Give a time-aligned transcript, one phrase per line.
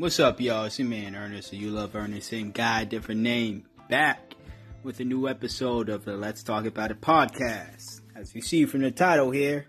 [0.00, 0.64] What's up, y'all?
[0.64, 4.34] It's your man Ernest, you love Ernest, same guy, different name, back
[4.82, 8.00] with a new episode of the Let's Talk About It podcast.
[8.16, 9.66] As you see from the title here,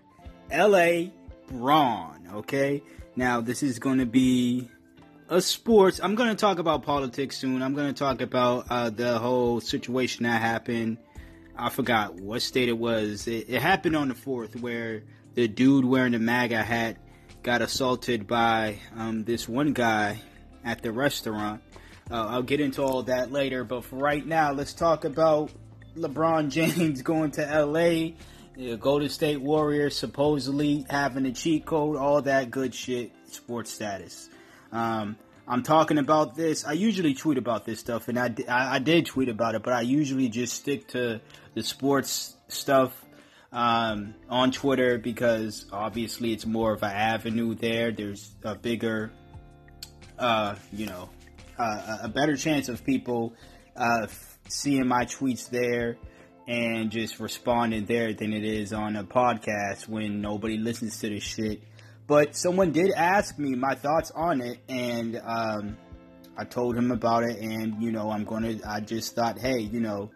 [0.50, 1.10] LA
[1.48, 2.82] Braun, okay?
[3.14, 4.70] Now, this is going to be
[5.28, 6.00] a sports.
[6.02, 7.62] I'm going to talk about politics soon.
[7.62, 10.96] I'm going to talk about uh, the whole situation that happened.
[11.58, 13.28] I forgot what state it was.
[13.28, 15.02] It, it happened on the 4th where
[15.34, 16.96] the dude wearing the MAGA hat
[17.42, 20.20] got assaulted by um, this one guy
[20.64, 21.60] at the restaurant.
[22.10, 25.50] Uh, I'll get into all that later, but for right now, let's talk about
[25.96, 28.12] LeBron James going to LA,
[28.54, 34.28] the Golden State Warriors supposedly having a cheat code, all that good shit, sports status.
[34.70, 35.16] Um,
[35.48, 36.64] I'm talking about this.
[36.64, 39.72] I usually tweet about this stuff, and I, I, I did tweet about it, but
[39.72, 41.20] I usually just stick to
[41.54, 42.92] the sports stuff
[43.52, 47.92] um, on Twitter because obviously it's more of an avenue there.
[47.92, 49.12] There's a bigger,
[50.18, 51.10] uh, you know,
[51.58, 53.34] uh, a better chance of people
[53.76, 54.06] uh,
[54.48, 55.98] seeing my tweets there
[56.48, 61.22] and just responding there than it is on a podcast when nobody listens to this
[61.22, 61.62] shit.
[62.06, 65.76] But someone did ask me my thoughts on it, and um,
[66.36, 67.38] I told him about it.
[67.38, 68.56] And you know, I'm gonna.
[68.66, 70.10] I just thought, hey, you know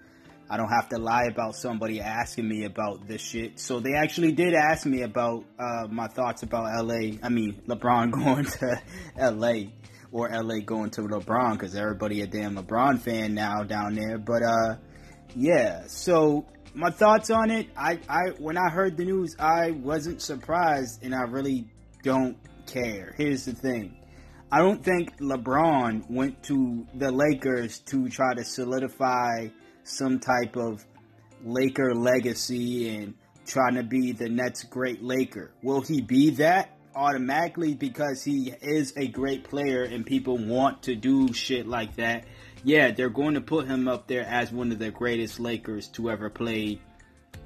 [0.49, 3.59] I don't have to lie about somebody asking me about this shit.
[3.59, 7.19] So they actually did ask me about uh, my thoughts about LA.
[7.23, 8.83] I mean, LeBron going to
[9.19, 9.71] LA
[10.13, 14.19] or LA going to LeBron because everybody a damn LeBron fan now down there.
[14.19, 14.77] But uh,
[15.35, 17.69] yeah, so my thoughts on it.
[17.77, 21.67] I, I when I heard the news, I wasn't surprised, and I really
[22.03, 23.15] don't care.
[23.17, 23.97] Here's the thing.
[24.53, 29.49] I don't think LeBron went to the Lakers to try to solidify
[29.87, 30.85] some type of
[31.45, 33.15] Laker legacy and
[33.47, 35.53] trying to be the next great Laker.
[35.63, 40.97] Will he be that automatically because he is a great player and people want to
[40.97, 42.25] do shit like that?
[42.65, 46.11] Yeah, they're going to put him up there as one of the greatest Lakers to
[46.11, 46.81] ever play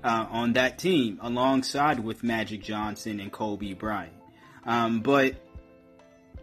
[0.02, 4.14] uh, on that team, alongside with Magic Johnson and Kobe Bryant.
[4.64, 5.34] Um, but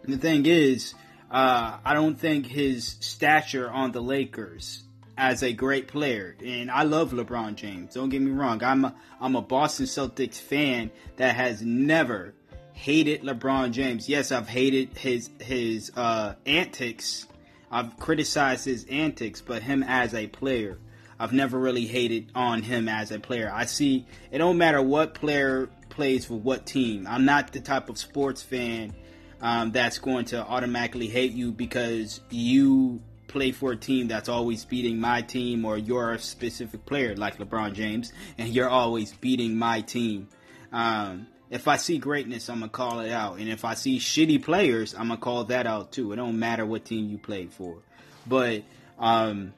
[0.04, 0.94] the thing is,
[1.30, 4.84] uh, I don't think his stature on the Lakers
[5.18, 7.94] as a great player, and I love LeBron James.
[7.94, 8.62] Don't get me wrong.
[8.62, 12.34] I'm a, I'm a Boston Celtics fan that has never
[12.72, 14.08] hated LeBron James.
[14.08, 17.26] Yes, I've hated his his uh, antics.
[17.70, 20.78] I've criticized his antics, but him as a player,
[21.18, 23.50] I've never really hated on him as a player.
[23.52, 27.08] I see it don't matter what player plays for what team.
[27.08, 28.94] I'm not the type of sports fan
[29.40, 34.64] um, that's going to automatically hate you because you play for a team that's always
[34.64, 39.56] beating my team or you're a specific player like LeBron James and you're always beating
[39.56, 40.28] my team.
[40.72, 44.42] Um, if I see greatness, I'm gonna call it out, and if I see shitty
[44.42, 46.12] players, I'm gonna call that out too.
[46.12, 47.78] It don't matter what team you play for,
[48.26, 48.64] but
[48.98, 49.54] um,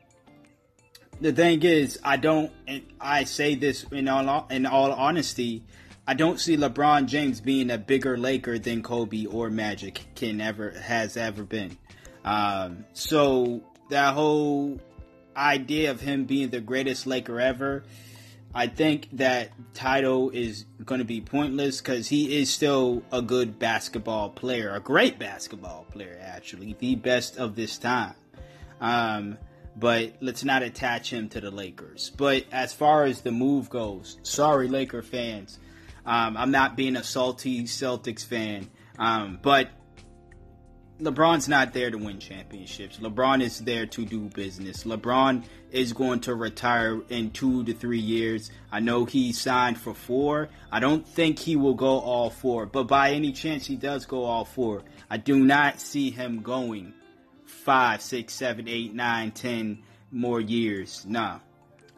[1.21, 2.53] the thing is, I don't.
[3.01, 5.65] I say this in all in all honesty.
[6.07, 10.71] I don't see LeBron James being a bigger Laker than Kobe or Magic can ever
[10.71, 11.77] has ever been.
[12.25, 14.81] Um, so that whole
[15.37, 17.85] idea of him being the greatest Laker ever,
[18.55, 23.59] I think that title is going to be pointless because he is still a good
[23.59, 28.15] basketball player, a great basketball player, actually, the best of this time.
[28.81, 29.39] Um,
[29.77, 32.11] but let's not attach him to the Lakers.
[32.17, 35.59] But as far as the move goes, sorry, Laker fans.
[36.05, 39.69] Um, I'm not being a salty Celtics fan, um, but
[41.01, 42.99] LeBron's not there to win championships.
[42.99, 44.85] LeBron is there to do business.
[44.85, 48.51] LeBron is going to retire in two to three years.
[48.71, 50.51] I know he signed for four.
[50.71, 54.25] I don't think he will go all four, but by any chance he does go
[54.25, 56.93] all four, I do not see him going
[57.47, 61.05] five, six, seven, eight, nine, ten more years.
[61.07, 61.41] No.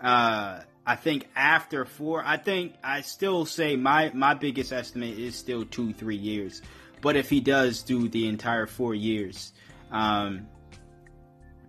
[0.01, 5.37] Uh, I think after four, I think I still say my, my biggest estimate is
[5.37, 6.63] still two, three years.
[7.03, 9.53] But if he does do the entire four years,
[9.91, 10.47] um,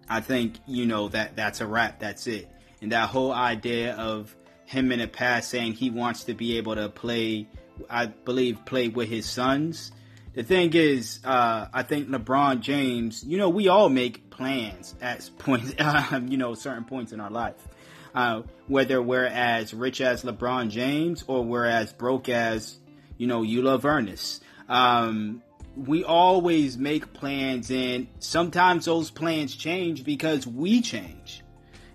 [0.08, 2.00] I think you know that that's a wrap.
[2.00, 2.50] That's it.
[2.82, 4.34] And that whole idea of
[4.66, 7.48] him in the past saying he wants to be able to play,
[7.90, 9.92] I believe, play with his sons.
[10.36, 13.24] The thing is, uh, I think LeBron James.
[13.24, 17.32] You know, we all make plans at points, uh, you know, certain points in our
[17.32, 17.68] life.
[18.14, 22.78] Uh, whether we're as rich as LeBron James or we're as broke as,
[23.18, 24.44] you know, you love Ernest.
[24.74, 25.44] Um,
[25.78, 31.44] we always make plans and sometimes those plans change because we change.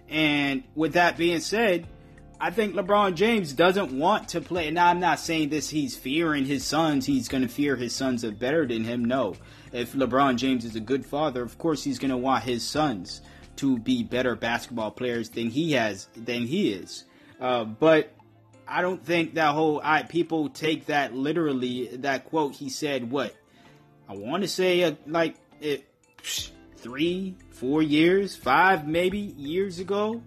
[0.09, 1.89] And with that being said,
[2.41, 4.71] I think LeBron James doesn't want to play.
[4.71, 7.05] Now, I'm not saying this, he's fearing his sons.
[7.05, 9.05] He's going to fear his sons are better than him.
[9.05, 9.35] No.
[9.73, 13.23] If LeBron James is a good father, of course he's going to want his sons
[13.57, 17.05] to be better basketball players than he has, than he is.
[17.41, 18.13] Uh, but
[18.69, 23.35] I don't think that whole, I, people take that literally, that quote he said, what?
[24.09, 25.85] I want to say, uh, like, it,
[26.77, 30.23] three, four years, five maybe years ago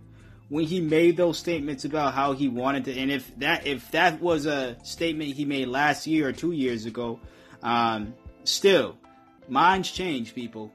[0.50, 4.20] when he made those statements about how he wanted to, and if that if that
[4.20, 7.22] was a statement he made last year or two years ago,
[7.64, 8.98] um, still,
[9.48, 10.70] minds change, people.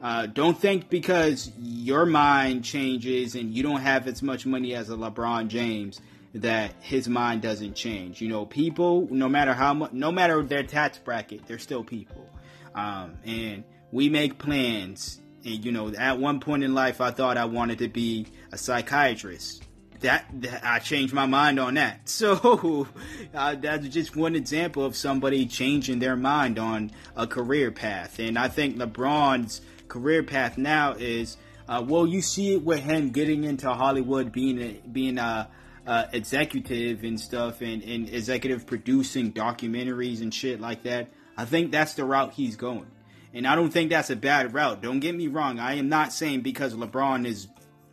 [0.00, 4.90] Uh, don't think because your mind changes and you don't have as much money as
[4.90, 6.00] a LeBron James
[6.36, 8.20] that his mind doesn't change.
[8.20, 12.30] You know, people, no matter how much, no matter their tax bracket, they're still people.
[12.74, 17.38] Um, and we make plans and you know, at one point in life, I thought
[17.38, 19.62] I wanted to be a psychiatrist.
[20.00, 22.00] That, that I changed my mind on that.
[22.06, 22.86] So
[23.32, 28.18] uh, that's just one example of somebody changing their mind on a career path.
[28.18, 31.36] And I think LeBron's career path now is,
[31.68, 35.48] uh, well, you see it with him getting into Hollywood, being a, being a,
[35.86, 41.08] a executive and stuff, and, and executive producing documentaries and shit like that.
[41.36, 42.86] I think that's the route he's going.
[43.34, 44.80] And I don't think that's a bad route.
[44.80, 45.58] Don't get me wrong.
[45.58, 47.48] I am not saying because LeBron is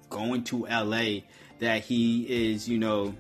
[0.10, 1.22] going to LA
[1.60, 3.16] that he is, you know,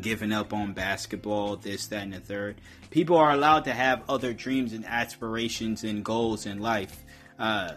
[0.00, 2.60] giving up on basketball, this, that, and the third.
[2.90, 7.04] People are allowed to have other dreams and aspirations and goals in life.
[7.38, 7.72] Uh,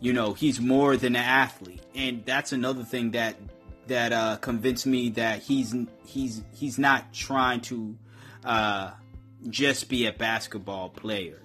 [0.00, 3.36] you know, he's more than an athlete, and that's another thing that
[3.86, 5.74] that uh, convinced me that he's
[6.04, 7.96] he's he's not trying to
[8.44, 8.90] uh,
[9.48, 11.40] just be a basketball player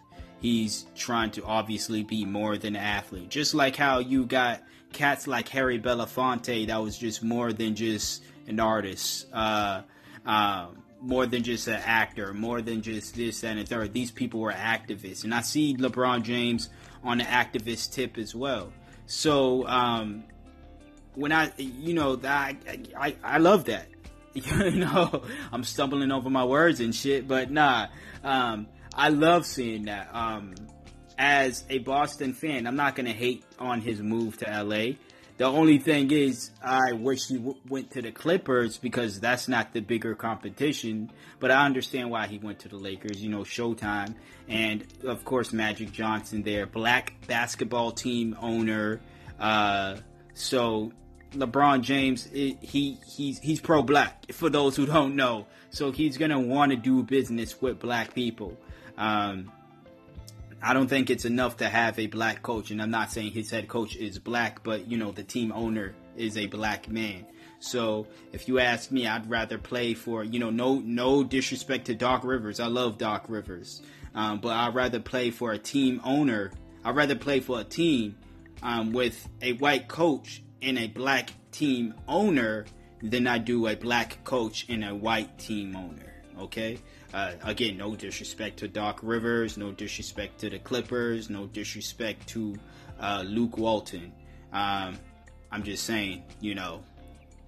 [0.45, 3.29] he's trying to obviously be more than an athlete.
[3.29, 4.61] Just like how you got
[4.93, 9.81] cats like Harry Belafonte that was just more than just an artist, uh,
[10.25, 10.67] uh,
[11.01, 13.91] more than just an actor, more than just this and a third.
[13.91, 16.69] These people were activists, and I see LeBron James
[17.03, 18.71] on the activist tip as well.
[19.07, 20.23] So um,
[21.15, 22.57] when I, you know, I,
[22.97, 23.87] I, I love that.
[24.33, 27.87] you know, I'm stumbling over my words and shit, but nah.
[28.23, 30.09] Um, I love seeing that.
[30.13, 30.55] Um,
[31.17, 34.95] as a Boston fan, I'm not gonna hate on his move to LA.
[35.37, 39.73] The only thing is, I wish he w- went to the Clippers because that's not
[39.73, 41.11] the bigger competition.
[41.39, 43.21] But I understand why he went to the Lakers.
[43.21, 44.15] You know, Showtime,
[44.47, 49.01] and of course Magic Johnson, their black basketball team owner.
[49.37, 49.97] Uh,
[50.33, 50.93] so
[51.35, 54.31] LeBron James, it, he he's he's pro black.
[54.31, 58.57] For those who don't know, so he's gonna want to do business with black people.
[58.97, 59.51] Um,
[60.61, 63.51] I don't think it's enough to have a black coach, and I'm not saying his
[63.51, 67.25] head coach is black, but you know the team owner is a black man.
[67.59, 71.95] So if you ask me, I'd rather play for you know no no disrespect to
[71.95, 72.59] Doc Rivers.
[72.59, 73.81] I love Doc Rivers,
[74.13, 76.51] um, but I'd rather play for a team owner.
[76.83, 78.15] I'd rather play for a team
[78.63, 82.65] um, with a white coach and a black team owner
[83.01, 86.13] than I do a black coach and a white team owner.
[86.39, 86.79] Okay,
[87.13, 92.57] uh, again, no disrespect to Doc Rivers, no disrespect to the Clippers, no disrespect to
[92.99, 94.11] uh, Luke Walton.
[94.51, 94.97] Um,
[95.51, 96.83] I'm just saying, you know,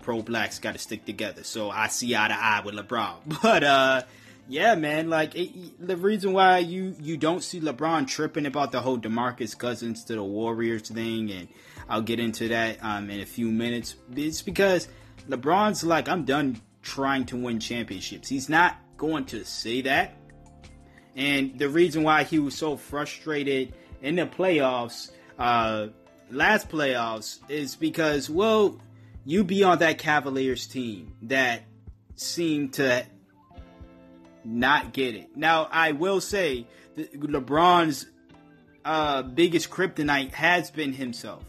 [0.02, 1.44] pro blacks got to stick together.
[1.44, 3.18] So I see eye to eye with LeBron.
[3.42, 4.02] But uh,
[4.48, 8.80] yeah, man, like it, the reason why you you don't see LeBron tripping about the
[8.80, 11.50] whole DeMarcus Cousins to the Warriors thing, and
[11.90, 13.96] I'll get into that um, in a few minutes.
[14.16, 14.88] It's because
[15.30, 18.28] LeBron's like, I'm done trying to win championships.
[18.28, 20.16] He's not going to say that.
[21.16, 25.88] And the reason why he was so frustrated in the playoffs, uh,
[26.30, 28.80] last playoffs, is because, well,
[29.26, 31.64] you be on that Cavaliers team that
[32.16, 33.06] seemed to
[34.46, 35.36] not get it.
[35.36, 38.06] Now, I will say LeBron's
[38.86, 41.44] uh, biggest kryptonite has been himself.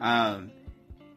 [0.00, 0.50] Um,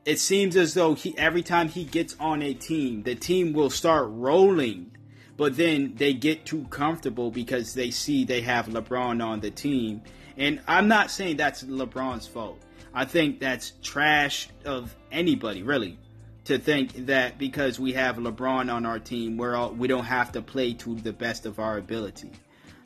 [0.05, 3.69] it seems as though he every time he gets on a team, the team will
[3.69, 4.91] start rolling
[5.39, 10.01] but then they get too comfortable because they see they have LeBron on the team.
[10.36, 12.62] And I'm not saying that's LeBron's fault.
[12.93, 15.98] I think that's trash of anybody, really,
[16.43, 20.33] to think that because we have LeBron on our team, we're all, we don't have
[20.33, 22.31] to play to the best of our ability.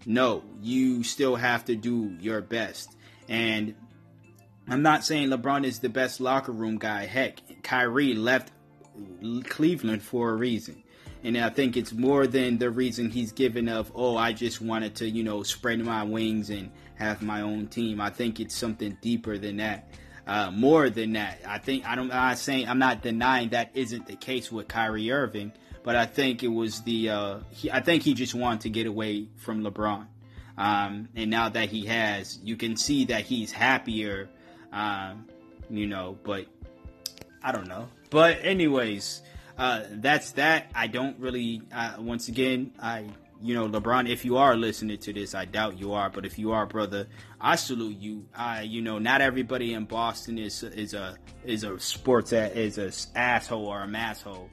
[0.06, 2.96] No, you still have to do your best.
[3.28, 3.74] And
[4.68, 7.06] I'm not saying LeBron is the best locker room guy.
[7.06, 8.52] Heck, Kyrie left
[9.46, 10.84] Cleveland for a reason.
[11.24, 14.96] And I think it's more than the reason he's given of, oh, I just wanted
[14.96, 18.02] to, you know, spread my wings and have my own team.
[18.02, 19.88] I think it's something deeper than that.
[20.26, 21.40] uh, more than that.
[21.48, 22.12] I think I don't.
[22.12, 25.52] I'm not saying I'm not denying that isn't the case with Kyrie Irving,
[25.84, 27.10] but I think it was the.
[27.10, 30.08] Uh, he, I think he just wanted to get away from LeBron,
[30.58, 34.30] um, and now that he has, you can see that he's happier.
[34.74, 35.28] Um,
[35.70, 36.48] you know, but
[37.42, 37.88] I don't know.
[38.10, 39.22] But anyways,
[39.58, 40.70] uh, that's that.
[40.76, 41.62] I don't really.
[41.72, 43.08] Uh, once again, I
[43.44, 46.40] you know, LeBron, if you are listening to this, I doubt you are, but if
[46.40, 47.08] you are, brother,
[47.42, 48.26] I salute you.
[48.34, 53.18] I, you know, not everybody in Boston is is a is a sports is a
[53.20, 54.48] asshole or a masshole.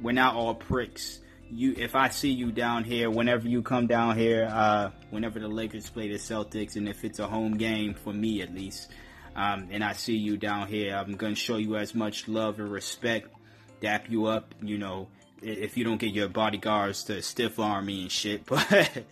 [0.00, 1.18] We're not all pricks.
[1.50, 5.48] You, if I see you down here, whenever you come down here, uh, whenever the
[5.48, 8.92] Lakers play the Celtics, and if it's a home game for me at least,
[9.36, 12.72] um, and I see you down here, I'm gonna show you as much love and
[12.72, 13.32] respect,
[13.80, 15.08] dap you up, you know,
[15.42, 18.46] if you don't get your bodyguards to stiff arm me and shit.
[18.56, 19.04] But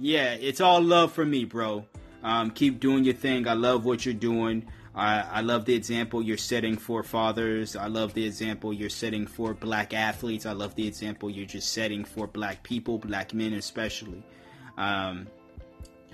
[0.00, 1.86] yeah, it's all love for me, bro.
[2.22, 3.48] Um, keep doing your thing.
[3.48, 4.68] I love what you're doing.
[4.94, 7.76] I, I love the example you're setting for fathers.
[7.76, 10.44] I love the example you're setting for black athletes.
[10.44, 14.24] I love the example you're just setting for black people, black men especially.
[14.76, 15.28] Um,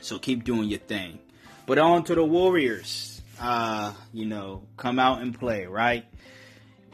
[0.00, 1.18] so keep doing your thing.
[1.66, 3.13] But on to the Warriors.
[3.40, 6.04] Uh, you know, come out and play, right?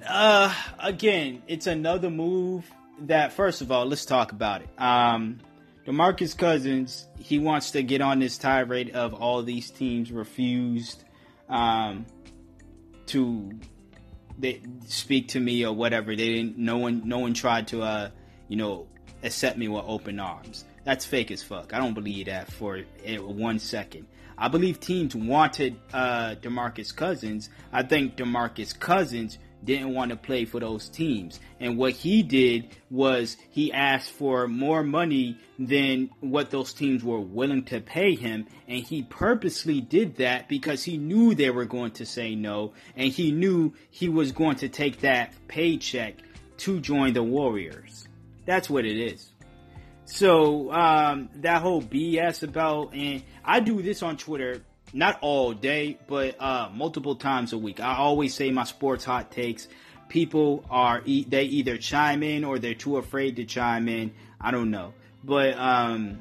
[0.07, 2.71] Uh, again, it's another move
[3.01, 4.69] that, first of all, let's talk about it.
[4.79, 5.41] Um,
[5.87, 11.05] Demarcus Cousins, he wants to get on this tirade of all these teams refused
[11.49, 12.07] um,
[13.07, 13.51] to
[14.41, 16.17] they speak to me or whatever.
[16.17, 16.59] They didn't.
[16.59, 17.03] No one.
[17.07, 18.11] No one tried to, uh,
[18.49, 18.87] you know,
[19.23, 20.65] accept me with open arms.
[20.85, 21.75] That's fake as fuck.
[21.75, 22.81] I don't believe that for
[23.19, 24.07] one second.
[24.41, 27.51] I believe teams wanted uh, Demarcus Cousins.
[27.75, 31.39] I think Demarcus Cousins didn't want to play for those teams.
[31.61, 37.21] And what he did was he asked for more money than what those teams were
[37.21, 38.47] willing to pay him.
[38.67, 42.73] And he purposely did that because he knew they were going to say no.
[42.97, 46.15] And he knew he was going to take that paycheck
[46.59, 48.09] to join the Warriors.
[48.47, 49.31] That's what it is.
[50.13, 54.63] So, um, that whole BS about, and I do this on Twitter
[54.93, 57.79] not all day, but uh, multiple times a week.
[57.79, 59.69] I always say my sports hot takes.
[60.09, 64.13] People are they either chime in or they're too afraid to chime in.
[64.41, 66.21] I don't know, but um,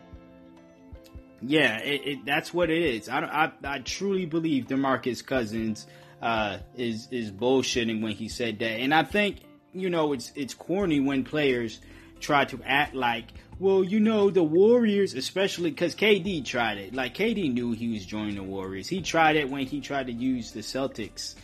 [1.41, 3.09] yeah, it, it, that's what it is.
[3.09, 5.87] I, I, I truly believe Demarcus Cousins
[6.21, 9.37] uh, is is bullshitting when he said that, and I think
[9.73, 11.79] you know it's it's corny when players
[12.19, 13.25] try to act like
[13.59, 16.93] well, you know, the Warriors, especially because KD tried it.
[16.93, 18.87] Like, KD knew he was joining the Warriors.
[18.87, 21.35] He tried it when he tried to use the Celtics.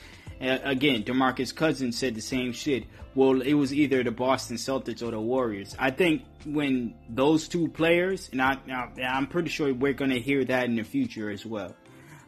[0.41, 2.85] Uh, again, Demarcus Cousins said the same shit.
[3.15, 5.75] Well, it was either the Boston Celtics or the Warriors.
[5.77, 8.57] I think when those two players, and I,
[8.97, 11.75] am pretty sure we're going to hear that in the future as well.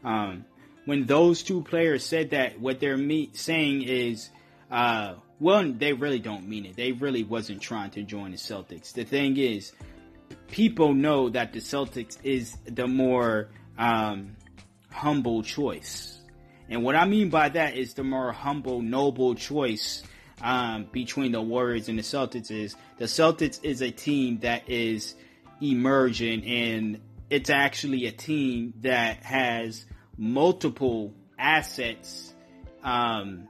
[0.03, 0.46] Um,
[0.86, 4.29] when those two players said that, what they're me- saying is,
[4.72, 6.75] uh, well, they really don't mean it.
[6.75, 8.94] They really wasn't trying to join the Celtics.
[8.94, 9.74] The thing is,
[10.48, 14.36] people know that the Celtics is the more um,
[14.91, 16.20] humble choice.
[16.70, 20.03] And what I mean by that is the more humble, noble choice
[20.41, 25.15] um, between the Warriors and the Celtics is the Celtics is a team that is
[25.62, 29.86] emerging and it's actually a team that has
[30.17, 32.34] multiple assets
[32.84, 33.48] um,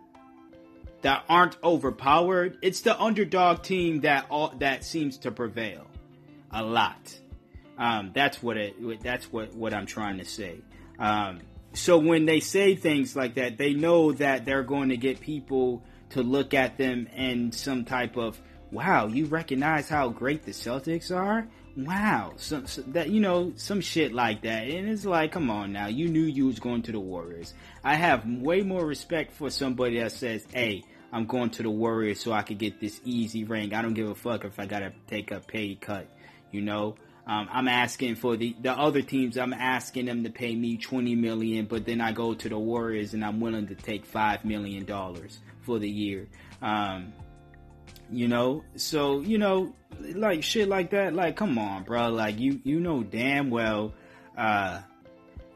[1.01, 2.57] that aren't overpowered.
[2.61, 5.87] It's the underdog team that all, that seems to prevail
[6.51, 7.19] a lot.
[7.77, 9.03] Um, that's what it.
[9.03, 10.61] That's what what I'm trying to say.
[10.97, 11.41] Um,
[11.73, 15.83] so when they say things like that, they know that they're going to get people
[16.09, 19.07] to look at them in some type of wow.
[19.07, 21.47] You recognize how great the Celtics are?
[21.77, 22.33] Wow,
[22.87, 26.23] that you know some shit like that, and it's like, come on now, you knew
[26.23, 27.53] you was going to the Warriors.
[27.83, 32.19] I have way more respect for somebody that says, "Hey, I'm going to the Warriors
[32.19, 33.75] so I could get this easy ring.
[33.75, 36.07] I don't give a fuck if I gotta take a pay cut."
[36.51, 36.95] You know,
[37.27, 39.37] um, I'm asking for the the other teams.
[39.37, 43.13] I'm asking them to pay me 20 million, but then I go to the Warriors
[43.13, 46.27] and I'm willing to take five million dollars for the year.
[46.59, 47.13] Um,
[48.11, 51.13] you know, so you know, like shit like that.
[51.13, 52.09] Like, come on, bro.
[52.09, 53.93] Like you you know damn well.
[54.37, 54.81] Uh,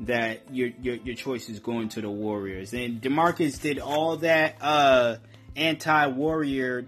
[0.01, 2.73] that your, your your choice is going to the Warriors.
[2.73, 5.17] And Demarcus did all that uh,
[5.55, 6.87] anti-warrior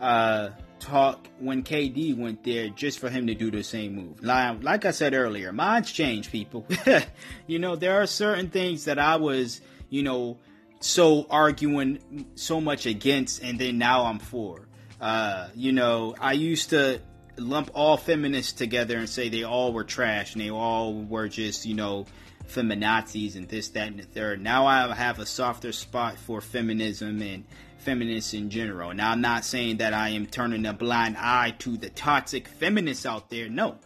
[0.00, 4.22] uh, talk when KD went there just for him to do the same move.
[4.22, 6.66] Like, like I said earlier, minds change, people.
[7.46, 10.38] you know, there are certain things that I was, you know,
[10.80, 14.66] so arguing so much against, and then now I'm for.
[15.02, 17.00] Uh, you know, I used to
[17.36, 21.66] lump all feminists together and say they all were trash and they all were just,
[21.66, 22.06] you know,
[22.46, 24.40] feminazis and this, that, and the third.
[24.40, 27.44] Now I have a softer spot for feminism and
[27.78, 28.94] feminists in general.
[28.94, 33.04] Now I'm not saying that I am turning a blind eye to the toxic feminists
[33.04, 33.48] out there.
[33.48, 33.78] No,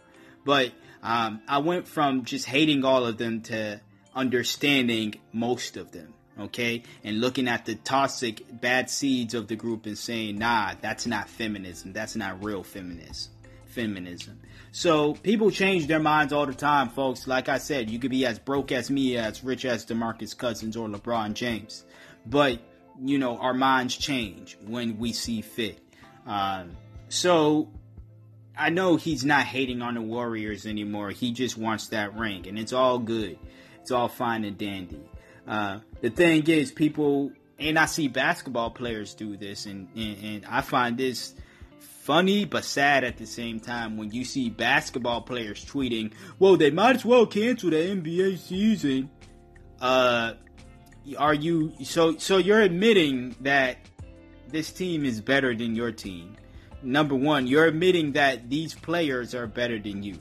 [0.45, 0.71] but
[1.01, 3.81] um, I went from just hating all of them to
[4.13, 9.85] understanding most of them okay and looking at the toxic bad seeds of the group
[9.85, 13.31] and saying nah that's not feminism that's not real feminism
[13.65, 14.39] feminism
[14.71, 18.25] so people change their minds all the time folks like i said you could be
[18.25, 21.83] as broke as me as rich as demarcus cousins or lebron james
[22.25, 22.59] but
[23.01, 25.79] you know our minds change when we see fit
[26.25, 26.75] um,
[27.09, 27.69] so
[28.57, 31.11] I know he's not hating on the Warriors anymore.
[31.11, 33.37] He just wants that ring, and it's all good.
[33.81, 34.99] It's all fine and dandy.
[35.47, 40.45] Uh, the thing is, people, and I see basketball players do this, and, and, and
[40.45, 41.33] I find this
[41.79, 46.71] funny but sad at the same time when you see basketball players tweeting, well, they
[46.71, 49.09] might as well cancel the NBA season.
[49.81, 50.33] Uh,
[51.17, 53.77] are you so so you're admitting that
[54.49, 56.35] this team is better than your team?
[56.81, 60.17] Number one, you're admitting that these players are better than you.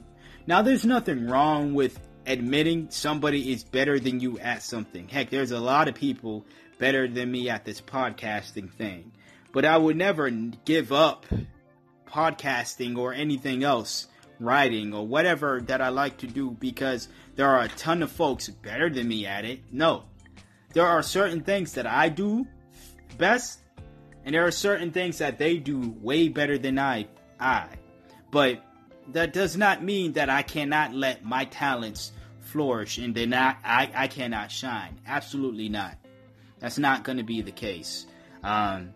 [0.46, 5.08] Now, there's nothing wrong with admitting somebody is better than you at something.
[5.08, 6.44] Heck, there's a lot of people
[6.78, 9.12] better than me at this podcasting thing.
[9.52, 11.24] But I would never give up
[12.06, 14.08] podcasting or anything else,
[14.40, 18.48] writing or whatever that I like to do because there are a ton of folks
[18.48, 19.60] better than me at it.
[19.72, 20.04] No.
[20.72, 22.46] There are certain things that I do
[23.16, 23.60] best
[24.24, 27.06] and there are certain things that they do way better than I
[27.38, 27.68] I.
[28.30, 28.62] But
[29.12, 32.12] that does not mean that I cannot let my talents
[32.56, 34.98] flourish and then I, I, I cannot shine.
[35.06, 35.98] Absolutely not.
[36.58, 38.06] That's not going to be the case.
[38.42, 38.94] Um,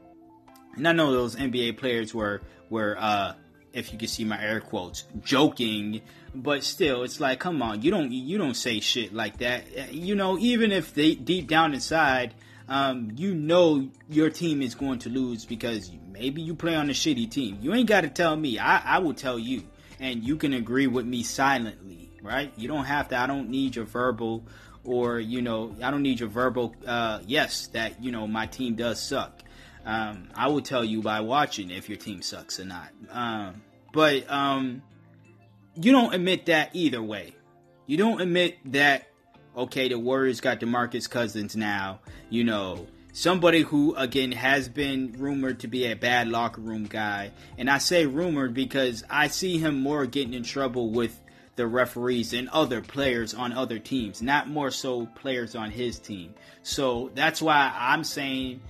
[0.76, 2.40] and I know those NBA players were
[2.70, 3.34] were uh,
[3.74, 6.00] if you can see my air quotes joking,
[6.34, 9.92] but still, it's like, come on, you don't you don't say shit like that.
[9.92, 12.32] You know, even if they deep down inside,
[12.66, 16.94] um, you know your team is going to lose because maybe you play on a
[16.94, 17.58] shitty team.
[17.60, 18.58] You ain't got to tell me.
[18.58, 19.64] I, I will tell you,
[19.98, 22.52] and you can agree with me silently, right?
[22.56, 23.18] You don't have to.
[23.18, 24.44] I don't need your verbal,
[24.84, 26.74] or you know, I don't need your verbal.
[26.86, 29.42] Uh, yes, that you know my team does suck.
[29.84, 32.90] Um, I will tell you by watching if your team sucks or not.
[33.10, 34.82] Um, but um,
[35.74, 37.34] you don't admit that either way.
[37.86, 39.10] You don't admit that
[39.56, 45.60] okay, the Warriors got DeMarcus Cousins now, you know, somebody who again has been rumored
[45.60, 47.32] to be a bad locker room guy.
[47.58, 51.19] And I say rumored because I see him more getting in trouble with
[51.60, 56.34] the referees and other players on other teams, not more so players on his team.
[56.62, 58.62] So that's why I'm saying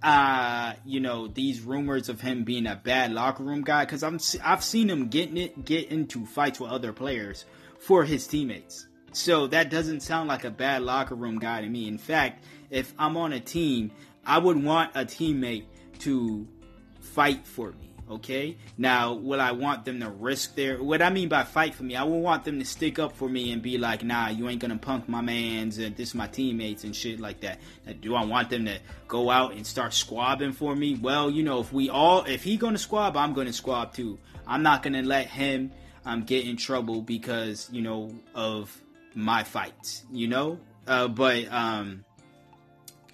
[0.00, 4.20] uh you know these rumors of him being a bad locker room guy cuz I'm
[4.44, 7.44] I've seen him getting it get into fights with other players
[7.80, 11.88] for his teammates so that doesn't sound like a bad locker room guy to me.
[11.88, 13.90] In fact, if I'm on a team,
[14.24, 15.64] I would want a teammate
[16.00, 16.46] to
[17.00, 17.87] fight for me.
[18.10, 18.56] Okay.
[18.78, 20.82] Now, will I want them to risk their?
[20.82, 23.28] What I mean by fight for me, I will want them to stick up for
[23.28, 26.26] me and be like, "Nah, you ain't gonna punk my man's and this is my
[26.26, 27.60] teammates and shit like that."
[28.00, 30.94] Do I want them to go out and start squabbing for me?
[30.94, 34.18] Well, you know, if we all, if he gonna squab, I'm gonna squab too.
[34.46, 35.72] I'm not gonna let him
[36.06, 38.74] um, get in trouble because you know of
[39.14, 40.58] my fights, you know.
[40.86, 42.04] Uh, but um,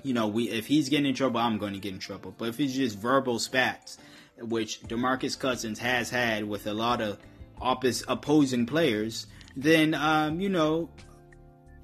[0.04, 2.34] you know, we if he's getting in trouble, I'm going to get in trouble.
[2.36, 3.98] But if it's just verbal spats,
[4.38, 7.18] which Demarcus Cousins has had with a lot of
[7.60, 10.90] opposite opposing players, then um, you know,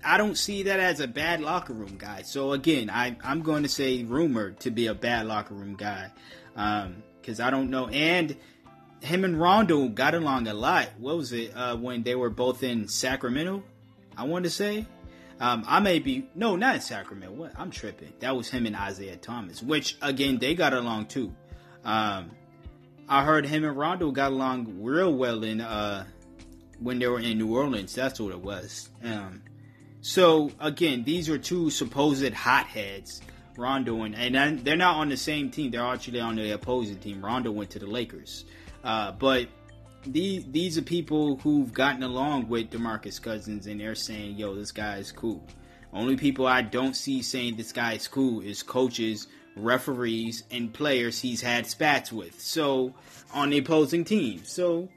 [0.04, 2.22] I don't see that as a bad locker room guy.
[2.22, 6.10] So again, I I'm going to say rumored to be a bad locker room guy
[6.54, 8.36] because um, I don't know and.
[9.02, 10.90] Him and Rondo got along a lot.
[10.98, 13.62] What was it uh, when they were both in Sacramento?
[14.14, 14.84] I want to say.
[15.40, 17.34] Um, I may be no, not in Sacramento.
[17.34, 18.12] What I'm tripping.
[18.20, 21.34] That was him and Isaiah Thomas, which again they got along too.
[21.82, 22.32] Um,
[23.10, 26.04] I heard him and Rondo got along real well in uh,
[26.78, 27.92] when they were in New Orleans.
[27.92, 28.88] That's what it was.
[29.02, 29.42] Um,
[30.00, 33.20] so again, these are two supposed hotheads,
[33.56, 35.72] Rondo and and they're not on the same team.
[35.72, 37.24] They're actually on the opposing team.
[37.24, 38.44] Rondo went to the Lakers,
[38.84, 39.48] uh, but
[40.06, 44.70] these these are people who've gotten along with Demarcus Cousins, and they're saying, "Yo, this
[44.70, 45.44] guy is cool."
[45.92, 51.20] Only people I don't see saying this guy is cool is coaches, referees, and players
[51.20, 52.40] he's had spats with.
[52.40, 52.94] So
[53.32, 54.42] on the opposing team.
[54.44, 54.88] So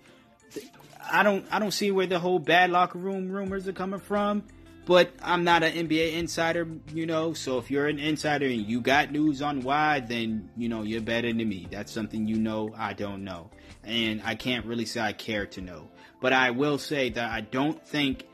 [1.11, 4.43] I don't I don't see where the whole bad locker room rumors are coming from.
[4.85, 7.31] But I'm not an NBA insider, you know.
[7.33, 11.01] So if you're an insider and you got news on why, then you know you're
[11.01, 11.67] better than me.
[11.71, 13.49] That's something you know I don't know
[13.83, 15.89] and I can't really say I care to know.
[16.21, 18.25] But I will say that I don't think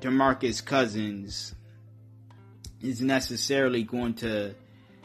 [0.00, 1.54] DeMarcus Cousins
[2.80, 4.54] is necessarily going to.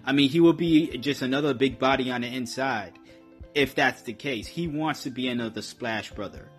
[0.05, 2.99] I mean, he will be just another big body on the inside.
[3.55, 6.49] If that's the case, he wants to be another splash brother.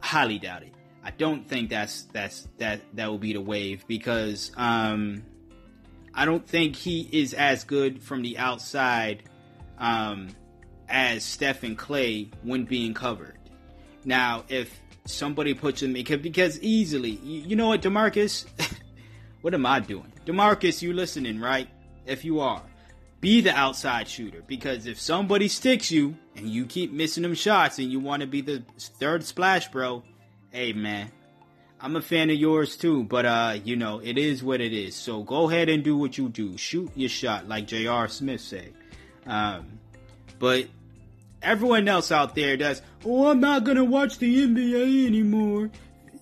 [0.00, 0.74] Highly doubt it.
[1.02, 5.22] I don't think that's that's that that will be the wave because um,
[6.14, 9.22] I don't think he is as good from the outside
[9.78, 10.28] um,
[10.88, 13.38] as Steph and Clay when being covered.
[14.04, 18.46] Now, if somebody puts him because easily, you, you know what, Demarcus,
[19.40, 20.12] what am I doing?
[20.26, 21.68] Demarcus, you listening, right?
[22.10, 22.62] If you are,
[23.20, 27.78] be the outside shooter because if somebody sticks you and you keep missing them shots
[27.78, 30.02] and you want to be the third splash bro,
[30.50, 31.12] hey man,
[31.80, 34.96] I'm a fan of yours too, but uh, you know, it is what it is.
[34.96, 36.58] So go ahead and do what you do.
[36.58, 38.08] Shoot your shot, like J.R.
[38.08, 38.74] Smith said.
[39.24, 39.78] Um,
[40.40, 40.66] but
[41.42, 45.70] everyone else out there does, oh, I'm not gonna watch the NBA anymore.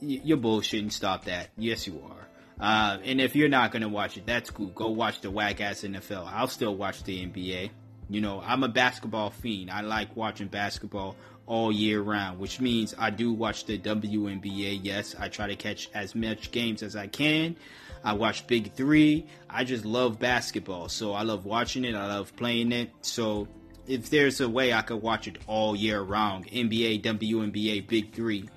[0.03, 0.93] Y- you're bullshitting.
[0.93, 1.49] Stop that.
[1.57, 2.18] Yes, you are.
[2.61, 4.69] Uh, and if you're not gonna watch it, that's cool.
[4.69, 6.27] Go watch the whack ass NFL.
[6.27, 7.71] I'll still watch the NBA.
[8.11, 9.71] You know, I'm a basketball fiend.
[9.71, 11.17] I like watching basketball
[11.47, 14.81] all year round, which means I do watch the WNBA.
[14.83, 17.57] Yes, I try to catch as much games as I can.
[18.05, 19.27] I watch Big Three.
[19.49, 21.95] I just love basketball, so I love watching it.
[21.95, 22.91] I love playing it.
[23.03, 23.49] So
[23.87, 28.49] if there's a way I could watch it all year round, NBA, WNBA, Big Three,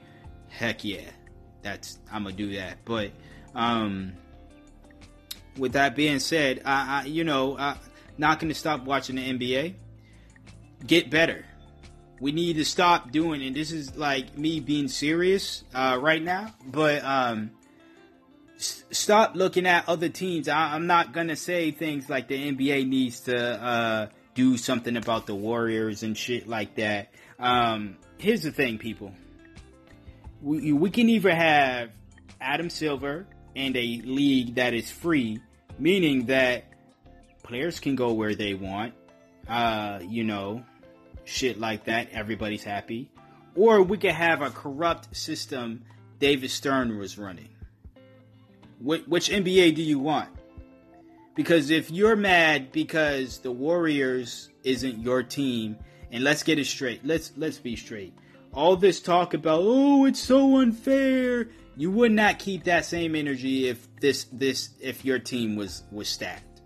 [0.49, 1.09] heck yeah,
[1.61, 2.79] that's I'm gonna do that.
[2.85, 3.11] But
[3.55, 4.13] um,
[5.57, 7.77] with that being said, I, I you know, I,
[8.17, 9.75] not gonna stop watching the NBA.
[10.85, 11.45] Get better.
[12.19, 16.53] We need to stop doing and this is like me being serious uh, right now
[16.65, 17.49] but um,
[18.57, 20.47] s- stop looking at other teams.
[20.47, 25.25] I- am not gonna say things like the nba needs to uh, do something about
[25.25, 27.11] the warriors and shit like that.
[27.39, 29.13] Um, here's the thing people.
[30.43, 31.89] We, we can either have
[32.39, 35.39] adam silver and a league that is free
[35.79, 36.65] meaning that
[37.43, 38.93] players can go where they want
[39.47, 40.63] uh, you know
[41.25, 43.09] shit like that, everybody's happy.
[43.55, 45.83] Or we could have a corrupt system
[46.19, 47.49] David Stern was running.
[48.79, 50.29] Which, which NBA do you want?
[51.35, 55.77] Because if you're mad because the Warriors isn't your team,
[56.11, 57.05] and let's get it straight.
[57.05, 58.13] Let's let's be straight.
[58.53, 61.49] All this talk about oh it's so unfair.
[61.75, 66.09] You would not keep that same energy if this this if your team was was
[66.09, 66.61] stacked.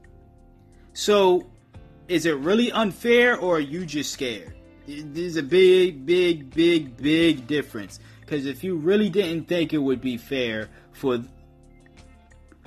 [0.93, 1.45] So
[2.07, 4.53] is it really unfair or are you just scared?
[4.87, 7.99] There's a big, big, big, big difference.
[8.21, 11.23] Because if you really didn't think it would be fair for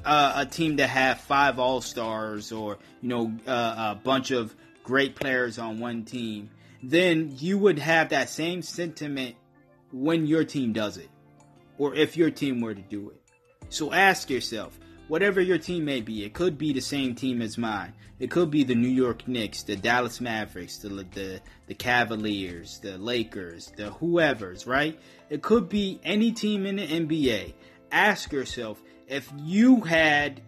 [0.04, 4.54] uh, a team to have five All Stars or you know uh, a bunch of
[4.84, 6.50] great players on one team,
[6.82, 9.34] then you would have that same sentiment
[9.92, 11.08] when your team does it,
[11.78, 13.20] or if your team were to do it.
[13.70, 17.56] So ask yourself, whatever your team may be, it could be the same team as
[17.56, 17.94] mine.
[18.18, 22.98] It could be the New York Knicks, the Dallas Mavericks, the the the Cavaliers, the
[22.98, 24.98] Lakers, the whoever's, right?
[25.30, 27.54] It could be any team in the NBA.
[27.92, 30.42] Ask yourself if you had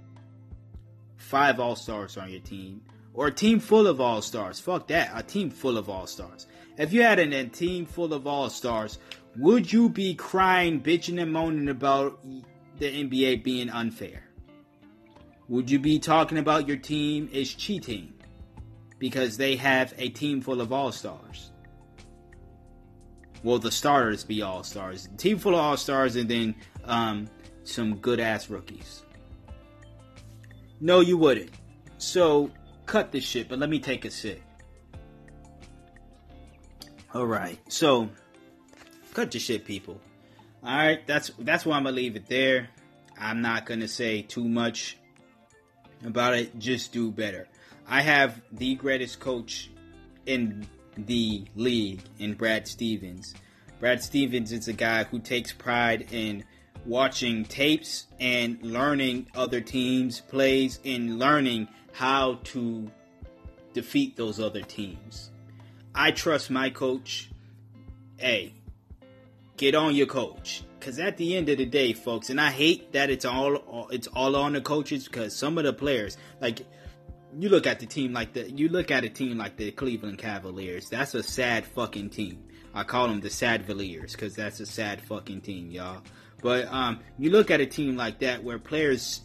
[1.17, 2.83] five All-Stars on your team
[3.15, 4.59] or a team full of All-Stars.
[4.59, 6.47] Fuck that, a team full of All-Stars.
[6.77, 8.99] If you had an, a team full of All-Stars,
[9.37, 12.21] would you be crying, bitching and moaning about
[12.79, 14.25] the NBA being unfair?
[15.49, 18.13] Would you be talking about your team is cheating
[18.99, 21.53] because they have a team full of all stars?
[23.43, 27.29] Well, the starters be all stars, team full of all stars, and then um,
[27.65, 29.03] some good ass rookies.
[30.81, 31.51] No, you wouldn't.
[31.99, 32.51] So
[32.87, 34.43] cut this shit, but let me take a sip.
[37.13, 38.09] All right, so
[39.15, 40.01] cut your shit, people.
[40.63, 42.69] All right, that's that's why I'm gonna leave it there.
[43.19, 44.99] I'm not gonna say too much
[46.05, 46.59] about it.
[46.59, 47.49] Just do better.
[47.87, 49.71] I have the greatest coach
[50.27, 53.35] in the league in Brad Stevens.
[53.81, 56.45] Brad Stevens is a guy who takes pride in
[56.85, 62.91] watching tapes and learning other teams' plays and learning how to
[63.73, 65.31] defeat those other teams.
[65.95, 67.31] I trust my coach.
[68.17, 68.55] Hey,
[69.61, 70.65] get on your coach.
[70.79, 74.07] Because at the end of the day, folks, and I hate that it's all it's
[74.09, 76.67] all on the coaches because some of the players, like
[77.39, 80.17] you look at the team like the you look at a team like the Cleveland
[80.17, 80.89] Cavaliers.
[80.89, 82.43] That's a sad fucking team.
[82.73, 86.03] I call them the Sad Valiers because that's a sad fucking team, y'all.
[86.41, 89.21] But um, you look at a team like that where players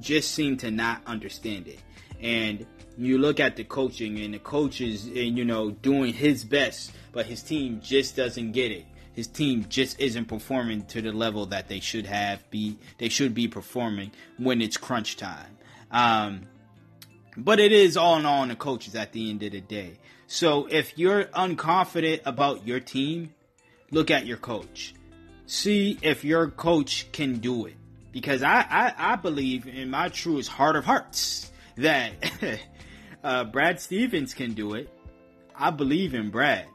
[0.00, 1.80] just seem to not understand it,
[2.22, 2.64] and
[2.96, 7.26] you look at the coaching and the coaches, and you know, doing his best, but
[7.26, 11.68] his team just doesn't get it his team just isn't performing to the level that
[11.68, 15.58] they should have be they should be performing when it's crunch time.
[15.90, 16.42] Um,
[17.36, 19.98] but it is all in all on the coaches at the end of the day.
[20.26, 23.34] So if you're unconfident about your team,
[23.90, 24.94] look at your coach.
[25.46, 27.74] See if your coach can do it.
[28.12, 32.12] Because I, I, I believe in my truest heart of hearts that
[33.24, 34.90] uh, Brad Stevens can do it.
[35.54, 36.66] I believe in Brad.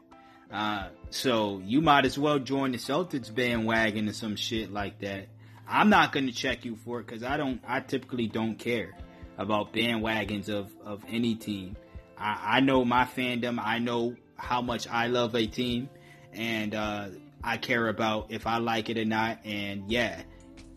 [0.50, 5.28] Uh, so you might as well join the Celtics bandwagon or some shit like that.
[5.68, 7.60] I'm not going to check you for it because I don't.
[7.66, 8.96] I typically don't care
[9.36, 11.76] about bandwagons of of any team.
[12.16, 13.58] I, I know my fandom.
[13.62, 15.90] I know how much I love a team,
[16.32, 17.08] and uh,
[17.44, 19.40] I care about if I like it or not.
[19.44, 20.22] And yeah,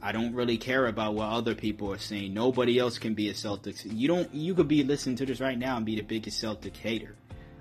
[0.02, 2.34] I don't really care about what other people are saying.
[2.34, 3.86] Nobody else can be a Celtics.
[3.86, 4.34] You don't.
[4.34, 7.16] You could be listening to this right now and be the biggest Celtic hater.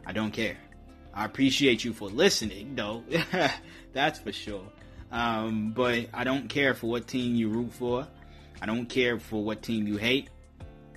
[0.05, 0.57] I don't care.
[1.21, 3.05] I appreciate you for listening, though.
[3.93, 4.65] That's for sure.
[5.13, 8.09] Um, but I don't care for what team you root for.
[8.63, 10.31] I don't care for what team you hate.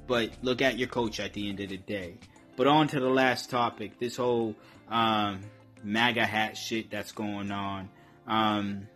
[0.08, 2.20] But look at your coach at the end of the day.
[2.56, 4.00] But on to the last topic.
[4.00, 4.56] This whole
[4.90, 5.42] um,
[5.84, 7.90] MAGA hat shit that's going on.
[8.26, 8.88] Um,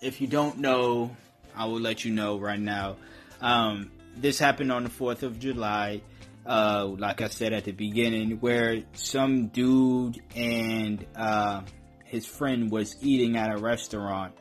[0.00, 1.14] if you don't know,
[1.54, 2.96] I will let you know right now.
[3.42, 6.00] Um, this happened on the 4th of July,
[6.46, 11.62] uh, like I said at the beginning, where some dude and uh,
[12.04, 14.34] his friend was eating at a restaurant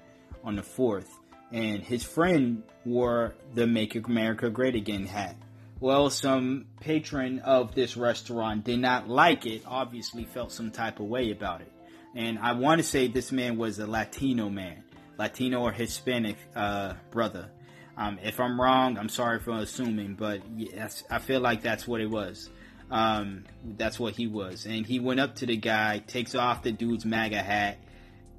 [0.43, 1.07] on the 4th,
[1.51, 5.35] and his friend wore the Make America Great Again hat.
[5.79, 11.07] Well, some patron of this restaurant did not like it, obviously felt some type of
[11.07, 11.71] way about it.
[12.15, 14.83] And I want to say this man was a Latino man.
[15.17, 17.49] Latino or Hispanic uh, brother.
[17.97, 22.01] Um, if I'm wrong, I'm sorry for assuming, but yes, I feel like that's what
[22.01, 22.49] it was.
[22.91, 24.65] Um, that's what he was.
[24.65, 27.77] And he went up to the guy, takes off the dude's MAGA hat,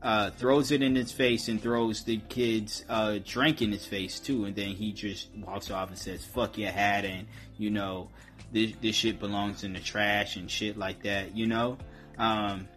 [0.02, 4.20] uh, throws it in his face, and throws the kid's uh, drink in his face
[4.20, 4.44] too.
[4.44, 7.26] And then he just walks off and says, "Fuck your hat," and
[7.58, 8.10] you know,
[8.52, 11.36] this this shit belongs in the trash and shit like that.
[11.36, 11.78] You know.
[12.18, 12.68] Um,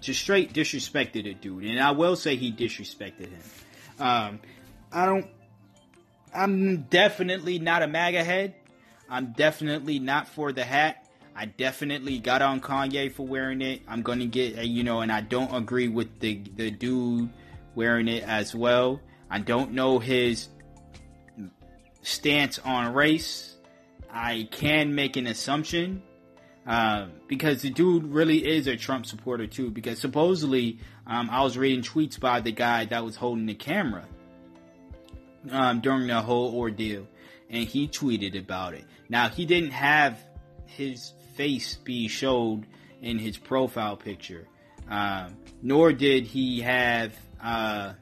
[0.00, 3.42] just straight disrespected a dude, and I will say he disrespected him.
[3.98, 4.40] Um,
[4.92, 5.26] I don't.
[6.34, 8.54] I'm definitely not a MAGA head.
[9.08, 11.06] I'm definitely not for the hat.
[11.34, 13.82] I definitely got on Kanye for wearing it.
[13.88, 17.30] I'm gonna get uh, you know, and I don't agree with the the dude
[17.74, 19.00] wearing it as well.
[19.30, 20.48] I don't know his
[22.02, 23.56] stance on race.
[24.12, 26.02] I can make an assumption
[26.66, 29.70] um, because the dude really is a Trump supporter too.
[29.70, 34.04] Because supposedly, um, I was reading tweets by the guy that was holding the camera
[35.50, 37.06] um, during the whole ordeal,
[37.48, 38.84] and he tweeted about it.
[39.08, 40.18] Now he didn't have
[40.66, 42.66] his face be showed
[43.00, 44.46] in his profile picture,
[44.88, 47.94] um, nor did he have uh,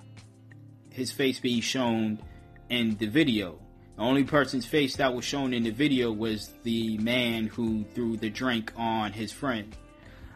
[0.90, 2.18] his face be shown
[2.68, 3.58] in the video.
[3.96, 8.16] The only person's face that was shown in the video was the man who threw
[8.16, 9.74] the drink on his friend.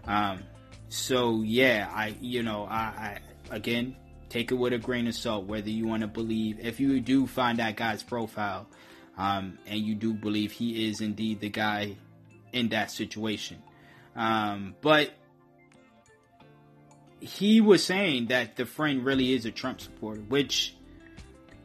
[0.04, 0.42] Um,
[0.88, 3.18] so yeah, I you know I, I
[3.50, 3.96] again
[4.32, 7.26] take it with a grain of salt whether you want to believe if you do
[7.26, 8.66] find that guy's profile
[9.16, 11.96] um, and you do believe he is indeed the guy
[12.52, 13.62] in that situation.
[14.14, 15.10] Um, but
[17.20, 20.74] he was saying that the friend really is a Trump supporter, which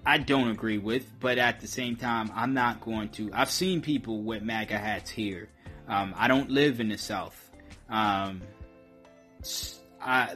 [0.06, 3.32] I don't agree with, but at the same time, I'm not going to.
[3.34, 5.50] I've seen people with MAGA hats here.
[5.88, 7.50] Um, I don't live in the South.
[10.02, 10.36] I,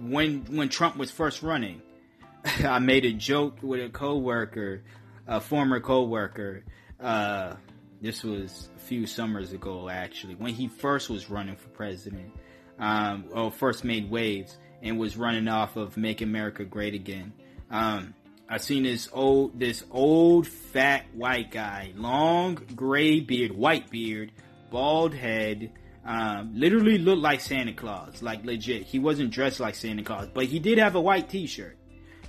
[0.00, 1.82] when when Trump was first running,
[2.64, 4.82] I made a joke with a coworker,
[5.26, 6.64] a former coworker.
[7.00, 7.54] Uh,
[8.00, 12.32] this was a few summers ago, actually, when he first was running for president,
[12.78, 17.32] um, or first made waves and was running off of "Make America Great Again."
[17.70, 18.14] Um,
[18.48, 24.30] I seen this old this old fat white guy, long gray beard, white beard,
[24.70, 25.72] bald head,
[26.06, 28.84] um, literally looked like Santa Claus, like legit.
[28.84, 31.76] He wasn't dressed like Santa Claus, but he did have a white T-shirt,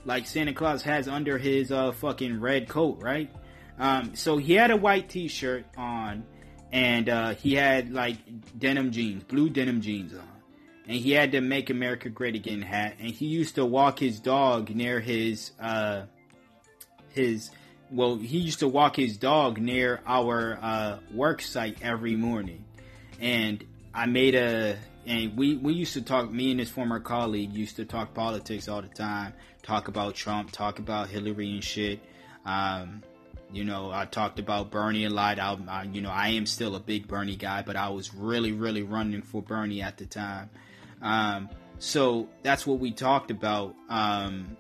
[0.04, 3.30] like Santa Claus has under his uh, fucking red coat, right?
[3.80, 6.26] Um, so he had a white T-shirt on,
[6.72, 8.18] and uh, he had like
[8.58, 10.38] denim jeans, blue denim jeans on
[10.88, 14.20] and he had the "Make America Great Again" hat, and he used to walk his
[14.20, 16.04] dog near his uh,
[17.10, 17.52] his
[17.92, 22.64] well, he used to walk his dog near our uh, work site every morning,
[23.20, 26.32] and I made a and we we used to talk.
[26.32, 30.52] Me and his former colleague used to talk politics all the time, talk about Trump,
[30.52, 32.02] talk about Hillary and shit.
[32.46, 33.04] Um,
[33.52, 35.40] you know, I talked about Bernie a lot.
[35.40, 38.52] I, I, you know, I am still a big Bernie guy, but I was really,
[38.52, 40.50] really running for Bernie at the time.
[41.02, 41.50] Um,
[41.80, 43.76] so that's what we talked about.
[43.90, 44.58] Um,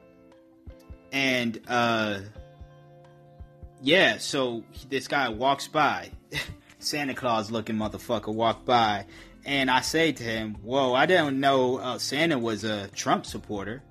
[1.11, 2.19] and uh,
[3.81, 6.11] yeah, so this guy walks by,
[6.79, 9.05] Santa Claus looking motherfucker walked by,
[9.45, 13.83] and I say to him, "Whoa, I didn't know uh, Santa was a Trump supporter."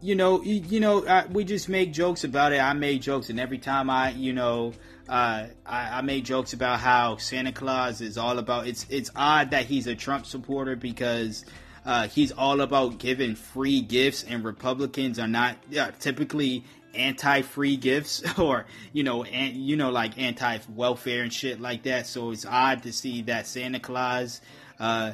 [0.00, 2.60] You know, you, you know, I, we just make jokes about it.
[2.60, 4.72] I made jokes, and every time I, you know,
[5.08, 8.66] uh, I, I made jokes about how Santa Claus is all about.
[8.66, 11.44] It's it's odd that he's a Trump supporter because
[11.84, 16.64] uh, he's all about giving free gifts, and Republicans are not uh, typically
[16.98, 22.06] anti-free gifts or you know and you know like anti-welfare and shit like that.
[22.06, 24.40] So it's odd to see that Santa Claus
[24.78, 25.12] uh,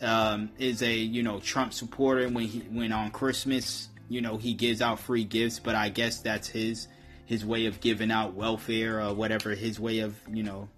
[0.00, 4.54] um, is a you know Trump supporter when he when on Christmas you know he
[4.54, 6.88] gives out free gifts, but I guess that's his
[7.26, 10.68] his way of giving out welfare or whatever his way of you know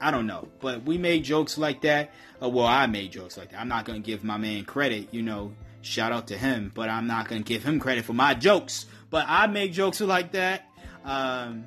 [0.00, 2.12] I don't know, but we made jokes like that.
[2.42, 3.60] Uh, well, I made jokes like that.
[3.60, 5.52] I'm not gonna give my man credit, you know.
[5.82, 8.86] Shout out to him, but I'm not gonna give him credit for my jokes.
[9.10, 10.68] But I make jokes like that.
[11.04, 11.64] Um,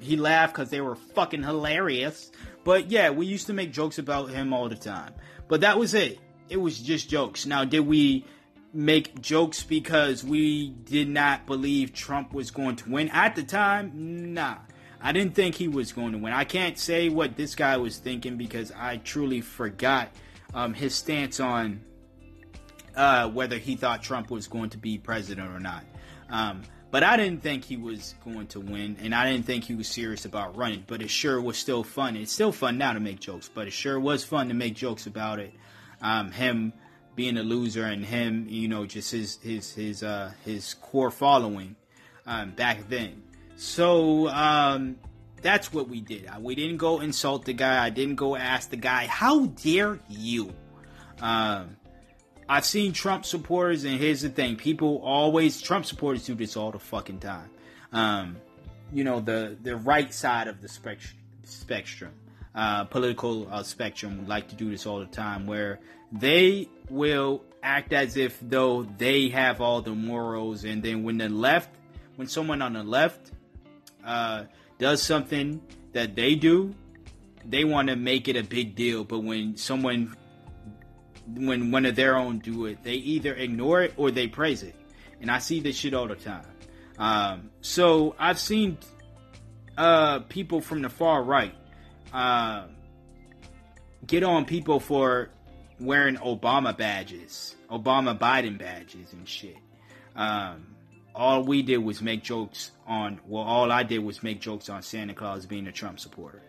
[0.00, 2.30] he laughed because they were fucking hilarious.
[2.64, 5.14] But yeah, we used to make jokes about him all the time.
[5.48, 6.18] But that was it.
[6.48, 7.46] It was just jokes.
[7.46, 8.24] Now, did we
[8.72, 14.34] make jokes because we did not believe Trump was going to win at the time?
[14.34, 14.56] Nah.
[15.00, 16.32] I didn't think he was going to win.
[16.32, 20.10] I can't say what this guy was thinking because I truly forgot
[20.52, 21.80] um, his stance on
[22.96, 25.84] uh, whether he thought Trump was going to be president or not.
[26.28, 29.74] Um, but I didn't think he was going to win, and I didn't think he
[29.74, 30.84] was serious about running.
[30.86, 32.16] But it sure was still fun.
[32.16, 35.06] It's still fun now to make jokes, but it sure was fun to make jokes
[35.06, 35.52] about it.
[36.02, 36.72] Um, him
[37.14, 41.76] being a loser and him, you know, just his his his uh, his core following
[42.26, 43.22] um, back then.
[43.56, 44.96] So um,
[45.42, 46.28] that's what we did.
[46.40, 47.84] We didn't go insult the guy.
[47.84, 50.52] I didn't go ask the guy, "How dare you?"
[51.20, 51.76] Um,
[52.50, 56.72] I've seen Trump supporters, and here's the thing: people always Trump supporters do this all
[56.72, 57.48] the fucking time.
[57.92, 58.38] Um,
[58.92, 60.68] you know, the the right side of the
[61.44, 62.10] spectrum,
[62.52, 65.78] uh, political uh, spectrum like to do this all the time, where
[66.10, 71.28] they will act as if though they have all the morals, and then when the
[71.28, 71.70] left,
[72.16, 73.30] when someone on the left
[74.04, 74.42] uh,
[74.76, 76.74] does something that they do,
[77.44, 79.04] they want to make it a big deal.
[79.04, 80.16] But when someone
[81.34, 84.74] when one of their own do it, they either ignore it or they praise it.
[85.20, 86.44] And I see this shit all the time.
[86.98, 88.78] Um, so I've seen
[89.76, 91.54] uh, people from the far right
[92.12, 92.64] uh,
[94.06, 95.30] get on people for
[95.78, 99.56] wearing Obama badges, Obama Biden badges and shit.
[100.14, 100.66] Um,
[101.14, 104.82] all we did was make jokes on, well, all I did was make jokes on
[104.82, 106.42] Santa Claus being a Trump supporter.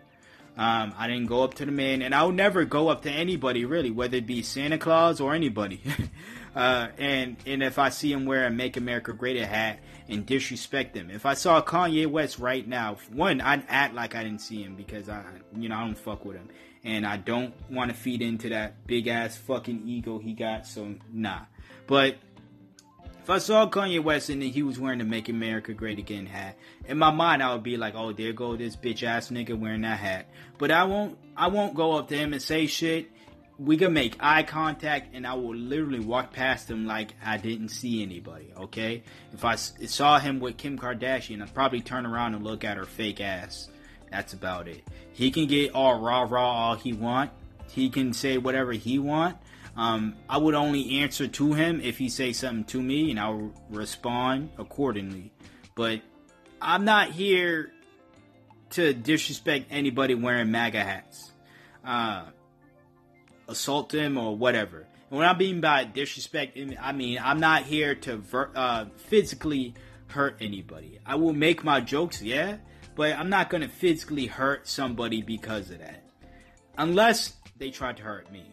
[0.58, 3.64] Um, I didn't go up to the man, and I'll never go up to anybody
[3.64, 5.82] really, whether it be Santa Claus or anybody.
[6.56, 10.94] uh, and and if I see him wear a "Make America Great" hat and disrespect
[10.94, 14.62] them, if I saw Kanye West right now, one I'd act like I didn't see
[14.62, 15.24] him because I,
[15.56, 16.50] you know, I don't fuck with him,
[16.84, 20.68] and I don't want to feed into that big ass fucking ego he got.
[20.68, 21.40] So nah,
[21.88, 22.18] but
[23.22, 26.58] if I saw Kanye West and he was wearing the "Make America Great Again" hat,
[26.86, 29.82] in my mind I would be like, "Oh, there go this bitch ass nigga wearing
[29.82, 31.18] that hat." But I won't.
[31.38, 33.10] I won't go up to him and say shit.
[33.60, 37.70] We can make eye contact, and I will literally walk past him like I didn't
[37.70, 38.52] see anybody.
[38.58, 39.04] Okay?
[39.34, 42.86] If I saw him with Kim Kardashian, I'd probably turn around and look at her
[42.86, 43.70] fake ass.
[44.10, 44.84] That's about it.
[45.14, 47.30] He can get all rah rah all he want.
[47.72, 49.38] He can say whatever he want.
[49.76, 53.54] Um, I would only answer to him if he say something to me, and I'll
[53.70, 55.32] respond accordingly.
[55.76, 56.02] But
[56.62, 57.72] I'm not here
[58.72, 61.32] to disrespect anybody wearing MAGA hats,
[61.86, 62.26] uh,
[63.48, 64.88] assault them or whatever.
[65.10, 69.74] And what I mean by disrespect, I mean I'm not here to ver- uh, physically
[70.08, 71.00] hurt anybody.
[71.06, 72.58] I will make my jokes, yeah,
[72.96, 76.04] but I'm not gonna physically hurt somebody because of that,
[76.78, 78.46] unless they try to hurt me.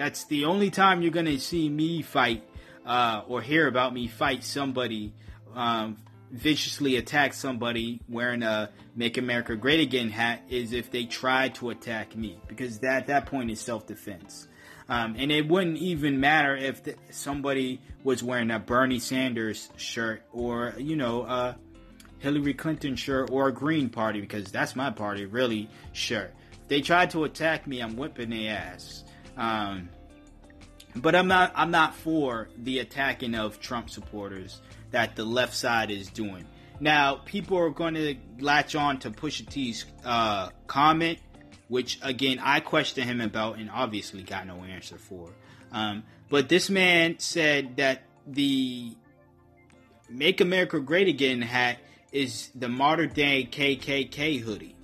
[0.00, 2.42] That's the only time you're gonna see me fight
[2.86, 5.12] uh, or hear about me fight somebody,
[5.54, 5.98] um,
[6.30, 11.68] viciously attack somebody wearing a "Make America Great Again" hat is if they try to
[11.68, 14.48] attack me, because that at that point is self defense.
[14.88, 20.22] Um, and it wouldn't even matter if the, somebody was wearing a Bernie Sanders shirt
[20.32, 21.58] or you know a
[22.20, 25.68] Hillary Clinton shirt or a Green Party, because that's my party, really.
[25.92, 29.04] Sure, if they tried to attack me, I'm whipping their ass.
[29.40, 29.88] Um,
[30.94, 34.60] but I'm not I'm not for the attacking of Trump supporters
[34.90, 36.44] that the left side is doing.
[36.78, 41.18] Now, people are going to latch on to Pusha T's uh, comment,
[41.68, 45.30] which again I questioned him about and obviously got no answer for.
[45.72, 48.94] Um, But this man said that the
[50.08, 51.78] Make America Great Again hat
[52.12, 54.76] is the modern day KKK hoodie.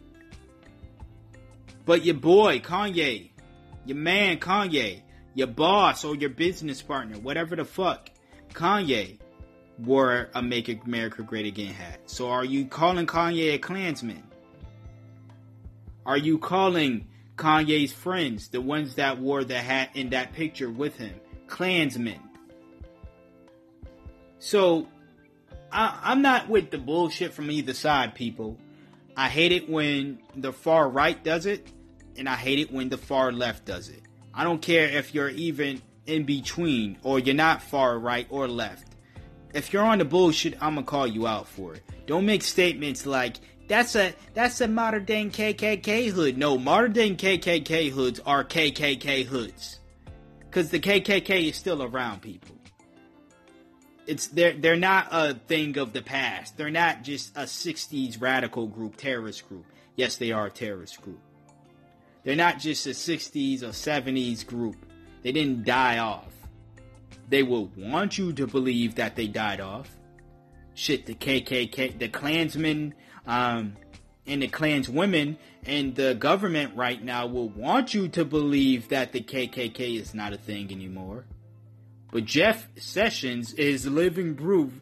[1.85, 3.31] But your boy, Kanye,
[3.87, 5.03] your man, Kanye,
[5.35, 8.11] your boss or your business partner, whatever the fuck,
[8.53, 9.19] Kanye
[9.79, 12.01] wore a Make America Great Again hat.
[12.07, 14.23] So are you calling Kanye a Klansman?
[16.05, 20.97] Are you calling Kanye's friends, the ones that wore the hat in that picture with
[20.97, 21.15] him,
[21.47, 22.21] Klansmen?
[24.39, 24.89] So
[25.71, 28.57] I, I'm not with the bullshit from either side, people.
[29.17, 31.67] I hate it when the far right does it,
[32.19, 34.03] and I hate it when the far left does it.
[34.35, 38.95] I don't care if you're even in between or you're not far right or left.
[39.55, 41.83] If you're on the bullshit, I'm gonna call you out for it.
[42.07, 43.37] Don't make statements like
[43.69, 46.37] that's a that's a modern day KKK hood.
[46.39, 49.81] No, modern day KKK hoods are KKK hoods,
[50.41, 52.57] because the KKK is still around people
[54.07, 56.57] it's they're they're not a thing of the past.
[56.57, 59.67] They're not just a '60s radical group, terrorist group.
[59.97, 61.21] Yes, they are a terrorist group.
[62.27, 64.75] They're not just a '60s or '70s group.
[65.23, 66.33] They didn't die off.
[67.29, 69.89] They will want you to believe that they died off.
[70.75, 72.95] Shit, the KKK, the Klansmen,
[73.29, 73.77] um,
[74.27, 79.21] and the Klanswomen and the government right now will want you to believe that the
[79.21, 81.27] KKK is not a thing anymore.
[82.11, 84.73] But Jeff Sessions is living proof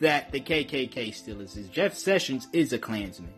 [0.00, 1.70] that the KKK still exists.
[1.70, 3.34] Jeff Sessions is a Klansman.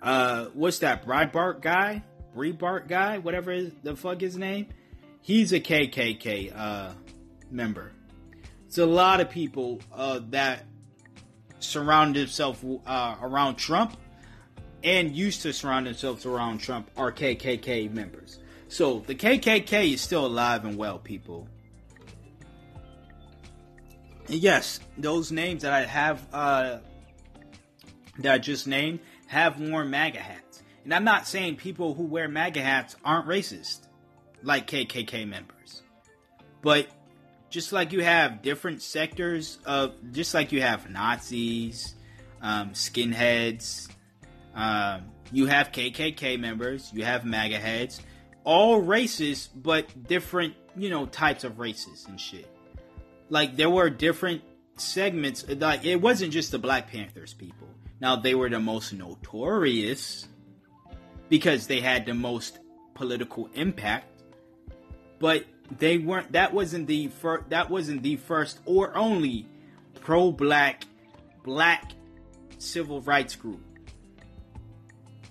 [0.00, 2.02] Uh, what's that Breitbart guy?
[2.34, 3.18] Breitbart guy?
[3.18, 4.68] Whatever the fuck his name?
[5.20, 6.92] He's a KKK uh,
[7.50, 7.92] member.
[8.66, 10.64] It's a lot of people uh, that
[11.60, 13.96] surround themselves uh, around Trump
[14.82, 18.38] and used to surround themselves around Trump are KKK members.
[18.68, 21.48] So the KKK is still alive and well, people
[24.28, 26.78] yes, those names that I have uh,
[28.18, 30.43] that I just named have worn MAGA hats.
[30.84, 33.88] And I'm not saying people who wear MAGA hats aren't racist,
[34.42, 35.82] like KKK members.
[36.62, 36.88] But
[37.50, 41.94] just like you have different sectors of, just like you have Nazis,
[42.42, 43.88] um, skinheads,
[44.54, 48.00] um, you have KKK members, you have MAGA heads,
[48.44, 52.50] all racist, but different, you know, types of races and shit
[53.28, 54.42] like there were different
[54.76, 55.44] segments.
[55.48, 57.68] Like it wasn't just the Black Panthers people.
[58.00, 60.26] Now they were the most notorious
[61.28, 62.58] because they had the most
[62.94, 64.06] political impact,
[65.18, 65.44] but
[65.78, 66.32] they weren't.
[66.32, 67.50] That wasn't the first.
[67.50, 69.46] That wasn't the first or only
[70.00, 70.84] pro-black
[71.42, 71.92] black
[72.58, 73.60] civil rights group.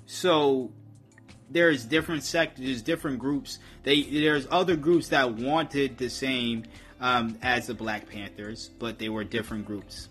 [0.06, 0.72] So
[1.50, 3.60] there's different sectors, different groups.
[3.84, 6.64] They there's other groups that wanted the same
[7.00, 10.10] um, as the Black Panthers, but they were different groups.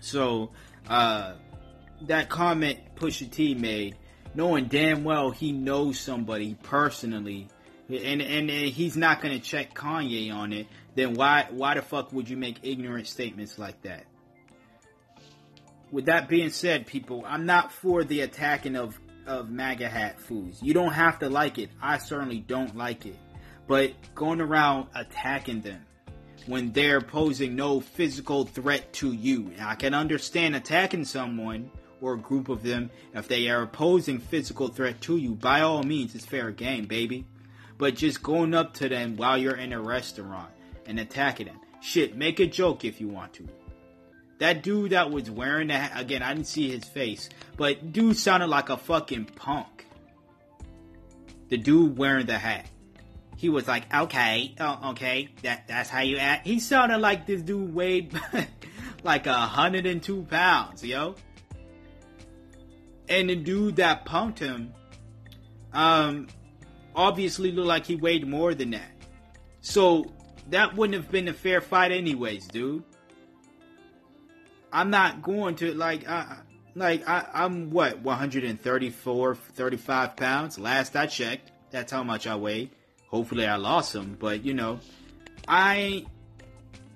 [0.00, 0.50] So
[0.88, 1.34] uh,
[2.02, 3.96] that comment Pusha T made,
[4.38, 7.48] knowing damn well he knows somebody personally,
[7.88, 12.12] and and, and he's not gonna check Kanye on it, then why why the fuck
[12.12, 14.06] would you make ignorant statements like that?
[15.90, 20.62] With that being said, people, I'm not for the attacking of of MAGA hat foods.
[20.62, 21.68] You don't have to like it.
[21.82, 23.16] I certainly don't like it
[23.68, 25.84] but going around attacking them
[26.46, 29.52] when they're posing no physical threat to you.
[29.60, 31.70] I can understand attacking someone
[32.00, 35.34] or a group of them if they are posing physical threat to you.
[35.34, 37.26] By all means, it's fair game, baby.
[37.76, 40.50] But just going up to them while you're in a restaurant
[40.86, 41.60] and attacking them.
[41.80, 43.48] Shit, make a joke if you want to.
[44.38, 48.48] That dude that was wearing that, again, I didn't see his face, but dude sounded
[48.48, 49.86] like a fucking punk.
[51.48, 52.66] The dude wearing the hat
[53.38, 56.44] he was like, okay, oh, okay, that that's how you act.
[56.44, 58.12] He sounded like this dude weighed
[59.04, 61.14] like a hundred and two pounds, yo.
[63.08, 64.74] And the dude that punked him,
[65.72, 66.28] um,
[66.94, 68.90] obviously looked like he weighed more than that.
[69.60, 70.12] So
[70.50, 72.82] that wouldn't have been a fair fight, anyways, dude.
[74.72, 76.36] I'm not going to like, uh,
[76.74, 80.58] like I, I'm what 134, 35 pounds.
[80.58, 82.70] Last I checked, that's how much I weighed.
[83.08, 84.80] Hopefully I lost him, but you know,
[85.46, 86.04] I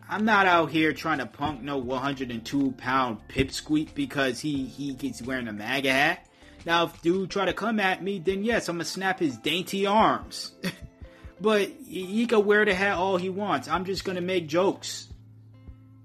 [0.09, 5.22] I'm not out here trying to punk no 102 pound pipsqueak because he he gets
[5.22, 6.26] wearing a MAGA hat.
[6.64, 9.86] Now, if dude try to come at me, then yes, I'm gonna snap his dainty
[9.86, 10.53] arms.
[11.40, 13.68] but he can wear the hat all he wants.
[13.68, 15.09] I'm just gonna make jokes.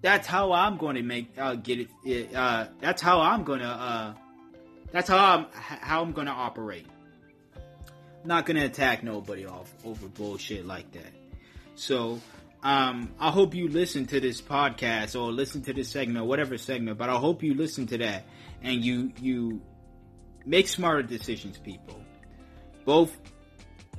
[0.02, 2.36] That's how I'm gonna make uh, get it.
[2.36, 3.66] Uh, that's how I'm gonna.
[3.66, 4.14] Uh,
[4.92, 6.88] that's how I'm how I'm gonna operate
[8.28, 11.14] not gonna attack nobody off over bullshit like that.
[11.76, 12.20] So
[12.68, 16.58] um, I hope you listen to this podcast or listen to this segment, or whatever
[16.58, 16.98] segment.
[16.98, 18.26] But I hope you listen to that
[18.62, 19.62] and you you
[20.46, 22.04] make smarter decisions, people.
[22.84, 23.18] Both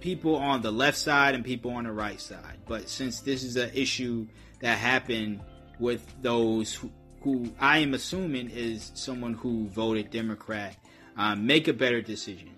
[0.00, 2.58] people on the left side and people on the right side.
[2.66, 4.26] But since this is an issue
[4.60, 5.40] that happened
[5.78, 6.90] with those who,
[7.22, 10.76] who I am assuming is someone who voted Democrat,
[11.16, 12.50] um, make a better decision.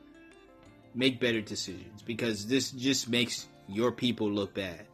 [0.92, 4.86] Make better decisions because this just makes your people look bad.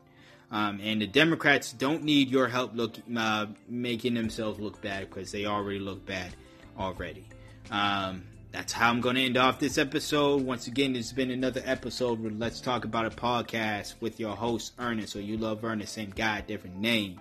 [0.51, 5.33] Um, and the Democrats don't need your help look uh, making themselves look bad because
[5.33, 6.35] they already look bad
[6.79, 7.27] already.
[7.71, 10.43] Um, that's how I'm going to end off this episode.
[10.43, 14.73] Once again, it's been another episode with Let's Talk About a podcast with your host
[14.79, 17.21] Ernest, or you love Ernest, same guy, different name.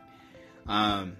[0.67, 1.17] Um,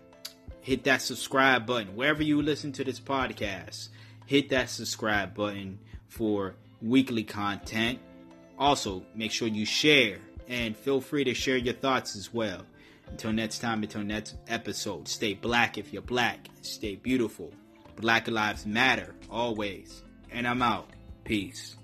[0.62, 3.90] hit that subscribe button wherever you listen to this podcast.
[4.26, 8.00] Hit that subscribe button for weekly content.
[8.58, 12.62] Also, make sure you share and feel free to share your thoughts as well.
[13.08, 17.52] Until next time, until next episode, stay black if you're black, stay beautiful.
[17.98, 20.04] Black Lives Matter always.
[20.32, 20.90] And I'm out.
[21.24, 21.78] Peace.